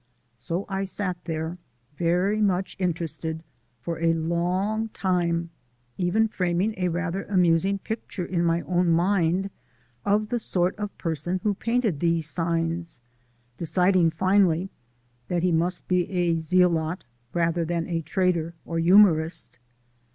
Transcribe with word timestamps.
So 0.37 0.65
I 0.67 0.85
sat 0.85 1.15
there 1.25 1.57
very 1.95 2.41
much 2.41 2.75
interested, 2.79 3.43
for 3.81 3.99
a 4.01 4.15
long 4.15 4.89
time, 4.93 5.51
even 5.95 6.27
framing 6.27 6.73
a 6.77 6.87
rather 6.89 7.25
amusing 7.25 7.77
picture 7.77 8.25
in 8.25 8.43
my 8.43 8.61
own 8.61 8.89
mind 8.89 9.51
of 10.03 10.29
the 10.29 10.39
sort 10.39 10.75
of 10.79 10.97
person 10.97 11.39
who 11.43 11.53
painted 11.53 11.99
these 11.99 12.25
signs, 12.27 12.99
deciding 13.59 14.09
finally 14.09 14.71
that 15.27 15.43
he 15.43 15.51
must 15.51 15.87
be 15.87 16.09
a 16.09 16.35
zealot 16.35 17.03
rather 17.31 17.63
than 17.63 17.85
a 17.85 18.01
trader 18.01 18.55
or 18.65 18.79
humourist. 18.79 19.59